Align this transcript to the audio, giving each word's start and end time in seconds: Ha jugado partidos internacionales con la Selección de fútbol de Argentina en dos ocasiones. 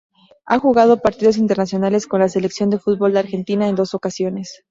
Ha 0.47 0.57
jugado 0.57 0.99
partidos 0.99 1.37
internacionales 1.37 2.07
con 2.07 2.21
la 2.21 2.27
Selección 2.27 2.71
de 2.71 2.79
fútbol 2.79 3.13
de 3.13 3.19
Argentina 3.19 3.67
en 3.67 3.75
dos 3.75 3.93
ocasiones. 3.93 4.59